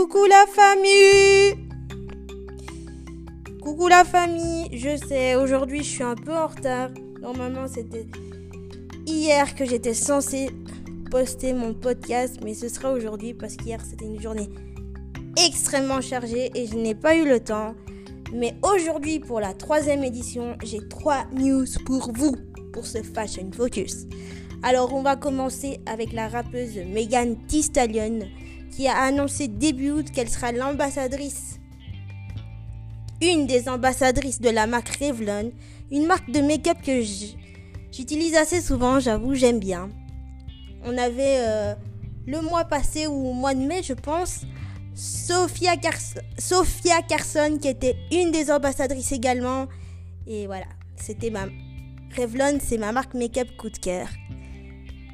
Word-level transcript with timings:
Coucou 0.00 0.24
la 0.24 0.46
famille 0.46 1.68
Coucou 3.60 3.86
la 3.86 4.02
famille, 4.02 4.66
je 4.72 4.96
sais, 4.96 5.34
aujourd'hui 5.34 5.80
je 5.80 5.90
suis 5.90 6.02
un 6.02 6.14
peu 6.14 6.34
en 6.34 6.46
retard. 6.46 6.88
Normalement 7.20 7.68
c'était 7.68 8.06
hier 9.06 9.54
que 9.54 9.66
j'étais 9.66 9.92
censé 9.92 10.48
poster 11.10 11.52
mon 11.52 11.74
podcast, 11.74 12.38
mais 12.42 12.54
ce 12.54 12.70
sera 12.70 12.92
aujourd'hui 12.92 13.34
parce 13.34 13.56
qu'hier 13.56 13.84
c'était 13.84 14.06
une 14.06 14.18
journée 14.18 14.48
extrêmement 15.36 16.00
chargée 16.00 16.50
et 16.54 16.66
je 16.66 16.76
n'ai 16.76 16.94
pas 16.94 17.14
eu 17.14 17.28
le 17.28 17.38
temps. 17.38 17.74
Mais 18.32 18.54
aujourd'hui 18.62 19.20
pour 19.20 19.38
la 19.38 19.52
troisième 19.52 20.02
édition, 20.02 20.56
j'ai 20.62 20.80
trois 20.88 21.26
news 21.34 21.66
pour 21.84 22.10
vous 22.14 22.36
pour 22.72 22.86
ce 22.86 23.02
Fashion 23.02 23.50
Focus. 23.54 24.06
Alors 24.62 24.94
on 24.94 25.02
va 25.02 25.16
commencer 25.16 25.78
avec 25.84 26.14
la 26.14 26.28
rappeuse 26.28 26.76
Megan 26.86 27.36
Thee 27.48 27.62
qui 28.70 28.88
a 28.88 28.96
annoncé 28.96 29.48
début 29.48 29.90
août 29.90 30.10
qu'elle 30.12 30.28
sera 30.28 30.52
l'ambassadrice, 30.52 31.60
une 33.22 33.46
des 33.46 33.68
ambassadrices 33.68 34.40
de 34.40 34.50
la 34.50 34.66
marque 34.66 34.96
Revlon, 34.96 35.52
une 35.90 36.06
marque 36.06 36.30
de 36.30 36.40
make-up 36.40 36.78
que 36.84 37.02
j'utilise 37.92 38.34
assez 38.34 38.60
souvent, 38.60 39.00
j'avoue, 39.00 39.34
j'aime 39.34 39.58
bien. 39.58 39.90
On 40.84 40.96
avait 40.96 41.38
euh, 41.40 41.74
le 42.26 42.40
mois 42.40 42.64
passé 42.64 43.06
ou 43.06 43.28
au 43.28 43.32
mois 43.32 43.54
de 43.54 43.60
mai, 43.60 43.82
je 43.82 43.92
pense, 43.92 44.42
Sophia, 44.94 45.72
Sophia 46.38 47.02
Carson 47.02 47.58
qui 47.60 47.68
était 47.68 47.96
une 48.12 48.30
des 48.30 48.50
ambassadrices 48.50 49.12
également. 49.12 49.66
Et 50.26 50.46
voilà, 50.46 50.66
c'était 50.96 51.30
ma 51.30 51.46
Revlon, 52.16 52.58
c'est 52.60 52.78
ma 52.78 52.92
marque 52.92 53.14
make-up 53.14 53.48
coup 53.56 53.70
de 53.70 53.78
cœur. 53.78 54.08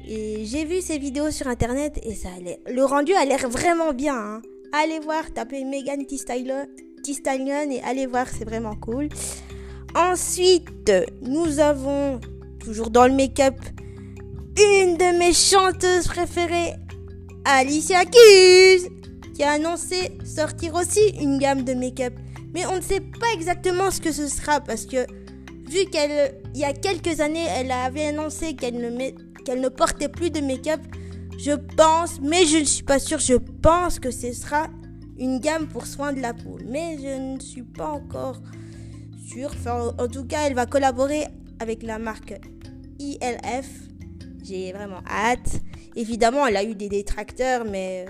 Et 0.09 0.45
j'ai 0.45 0.63
vu 0.63 0.79
ces 0.81 0.97
vidéos 0.97 1.31
sur 1.31 1.47
internet 1.47 1.99
et 2.01 2.15
ça. 2.15 2.29
Le 2.65 2.85
rendu 2.85 3.13
a 3.13 3.25
l'air 3.25 3.49
vraiment 3.49 3.91
bien. 3.91 4.15
Hein. 4.15 4.41
Allez 4.71 4.99
voir, 4.99 5.33
tapez 5.33 5.65
Megan 5.65 6.05
Thee 6.05 6.17
Stallion 6.17 7.71
et 7.71 7.81
allez 7.81 8.05
voir, 8.05 8.27
c'est 8.29 8.45
vraiment 8.45 8.75
cool. 8.75 9.09
Ensuite, 9.95 10.91
nous 11.21 11.59
avons, 11.59 12.21
toujours 12.59 12.89
dans 12.89 13.05
le 13.05 13.13
make-up, 13.13 13.55
une 14.57 14.95
de 14.95 15.17
mes 15.17 15.33
chanteuses 15.33 16.07
préférées, 16.07 16.73
Alicia 17.43 18.05
Keys, 18.05 18.89
qui 19.35 19.43
a 19.43 19.51
annoncé 19.51 20.17
sortir 20.23 20.75
aussi 20.75 21.09
une 21.19 21.37
gamme 21.37 21.63
de 21.63 21.73
make-up. 21.73 22.13
Mais 22.53 22.65
on 22.65 22.77
ne 22.77 22.81
sait 22.81 23.01
pas 23.01 23.27
exactement 23.33 23.91
ce 23.91 23.99
que 23.99 24.13
ce 24.13 24.27
sera 24.27 24.61
parce 24.61 24.85
que 24.85 25.05
vu 25.69 25.85
qu'elle, 25.91 26.33
y 26.55 26.63
a 26.63 26.71
quelques 26.71 27.19
années, 27.19 27.45
elle 27.57 27.71
avait 27.71 28.05
annoncé 28.05 28.55
qu'elle 28.55 28.77
ne 28.77 28.89
met 28.89 29.13
qu'elle 29.47 29.61
ne 29.61 29.69
portait 29.69 30.09
plus 30.09 30.29
de 30.29 30.41
make-up, 30.41 30.81
je 31.37 31.53
pense, 31.53 32.19
mais 32.21 32.45
je 32.45 32.57
ne 32.57 32.65
suis 32.65 32.83
pas 32.83 32.99
sûre, 32.99 33.19
je 33.19 33.35
pense 33.35 33.97
que 33.97 34.11
ce 34.11 34.33
sera 34.33 34.67
une 35.17 35.39
gamme 35.39 35.67
pour 35.67 35.85
soins 35.85 36.11
de 36.11 36.19
la 36.19 36.33
peau. 36.33 36.57
Mais 36.65 36.97
je 37.01 37.35
ne 37.35 37.39
suis 37.39 37.63
pas 37.63 37.87
encore 37.87 38.41
sûre. 39.25 39.51
en 39.65 40.07
tout 40.09 40.25
cas, 40.25 40.47
elle 40.47 40.53
va 40.53 40.65
collaborer 40.65 41.27
avec 41.59 41.81
la 41.81 41.97
marque 41.97 42.33
ILF. 42.99 43.69
J'ai 44.43 44.73
vraiment 44.73 45.01
hâte. 45.09 45.61
Évidemment, 45.95 46.45
elle 46.45 46.57
a 46.57 46.63
eu 46.65 46.75
des 46.75 46.89
détracteurs, 46.89 47.63
mais 47.63 48.05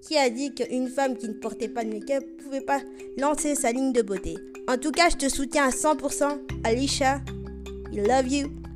qui 0.00 0.16
a 0.16 0.30
dit 0.30 0.54
qu'une 0.54 0.88
femme 0.88 1.18
qui 1.18 1.28
ne 1.28 1.34
portait 1.34 1.68
pas 1.68 1.84
de 1.84 1.90
make-up 1.90 2.24
pouvait 2.42 2.62
pas 2.62 2.80
lancer 3.18 3.54
sa 3.54 3.72
ligne 3.72 3.92
de 3.92 4.00
beauté 4.00 4.36
En 4.68 4.78
tout 4.78 4.92
cas, 4.92 5.10
je 5.10 5.16
te 5.16 5.28
soutiens 5.28 5.66
à 5.66 5.70
100%, 5.70 6.38
Alicia. 6.64 7.20
I 7.92 8.00
love 8.00 8.28
you. 8.28 8.67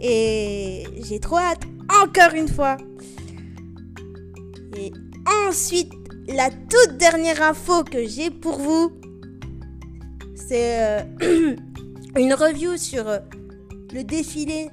Et 0.00 0.84
j'ai 1.02 1.20
trop 1.20 1.38
hâte, 1.38 1.62
encore 2.02 2.34
une 2.34 2.48
fois. 2.48 2.76
Et 4.76 4.92
ensuite, 5.48 5.92
la 6.28 6.50
toute 6.50 6.96
dernière 6.98 7.42
info 7.42 7.84
que 7.84 8.06
j'ai 8.06 8.30
pour 8.30 8.58
vous, 8.58 8.92
c'est 10.34 10.82
euh, 10.82 11.02
une 12.16 12.34
review 12.34 12.76
sur 12.76 13.08
euh, 13.08 13.18
le 13.92 14.02
défilé 14.04 14.70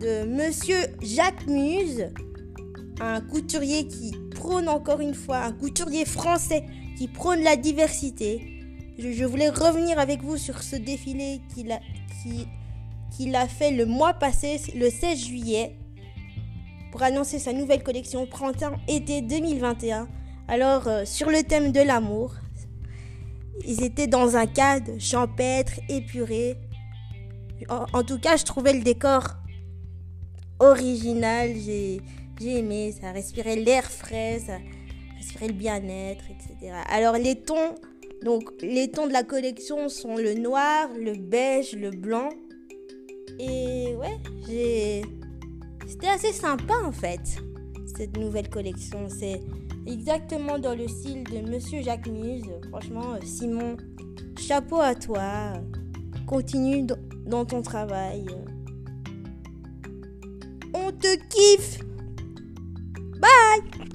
de 0.00 0.24
Monsieur 0.26 0.76
Jacques 1.00 1.46
Muse, 1.46 2.08
un 3.00 3.20
couturier 3.20 3.86
qui 3.86 4.12
prône 4.34 4.68
encore 4.68 5.00
une 5.00 5.14
fois, 5.14 5.38
un 5.38 5.52
couturier 5.52 6.04
français 6.04 6.64
qui 6.98 7.08
prône 7.08 7.42
la 7.42 7.56
diversité. 7.56 8.48
Je, 8.98 9.24
voulais 9.24 9.48
revenir 9.48 9.98
avec 9.98 10.22
vous 10.22 10.36
sur 10.36 10.62
ce 10.62 10.76
défilé 10.76 11.40
qu'il 11.54 11.72
a, 11.72 11.80
qui 12.22 12.46
qu'il 13.16 13.36
a 13.36 13.46
fait 13.46 13.70
le 13.70 13.86
mois 13.86 14.14
passé, 14.14 14.60
le 14.74 14.90
16 14.90 15.18
juillet, 15.18 15.76
pour 16.90 17.02
annoncer 17.02 17.38
sa 17.38 17.52
nouvelle 17.52 17.82
collection 17.82 18.26
printemps-été 18.26 19.22
2021. 19.22 20.08
Alors, 20.48 20.88
euh, 20.88 21.04
sur 21.04 21.30
le 21.30 21.42
thème 21.42 21.72
de 21.72 21.80
l'amour, 21.80 22.34
ils 23.66 23.82
étaient 23.82 24.06
dans 24.06 24.36
un 24.36 24.46
cadre 24.46 24.98
champêtre, 24.98 25.72
épuré. 25.88 26.56
En, 27.68 28.02
tout 28.02 28.18
cas, 28.18 28.36
je 28.36 28.44
trouvais 28.44 28.72
le 28.72 28.80
décor 28.80 29.22
original. 30.58 31.52
J'ai 31.56 32.00
aimé, 32.40 32.92
ça 32.98 33.12
respirait 33.12 33.56
l'air 33.56 33.90
frais, 33.90 34.40
ça 34.44 34.58
respirait 35.16 35.48
le 35.48 35.54
bien-être, 35.54 36.24
etc. 36.30 36.74
Alors, 36.90 37.14
les 37.14 37.36
tons, 37.36 37.76
donc 38.22 38.50
les 38.60 38.90
tons 38.90 39.06
de 39.06 39.12
la 39.12 39.22
collection 39.22 39.88
sont 39.88 40.16
le 40.16 40.34
noir, 40.34 40.88
le 40.98 41.12
beige, 41.12 41.74
le 41.74 41.90
blanc. 41.90 42.30
Et 43.38 43.94
ouais, 43.96 44.18
j'ai... 44.46 45.02
C'était 45.86 46.08
assez 46.08 46.32
sympa 46.32 46.74
en 46.84 46.92
fait, 46.92 47.20
cette 47.96 48.16
nouvelle 48.16 48.48
collection. 48.48 49.08
C'est 49.08 49.40
exactement 49.86 50.58
dans 50.58 50.74
le 50.74 50.88
style 50.88 51.24
de 51.24 51.48
Monsieur 51.50 51.82
Jacques 51.82 52.08
Muse. 52.08 52.50
Franchement, 52.70 53.14
euh, 53.14 53.18
Simon, 53.24 53.76
chapeau 54.38 54.80
à 54.80 54.94
toi. 54.94 55.54
Continue 56.26 56.86
dans 57.26 57.44
ton 57.44 57.62
travail. 57.62 58.24
On 60.74 60.90
te 60.92 61.16
kiffe. 61.28 61.80
Bye 63.20 63.92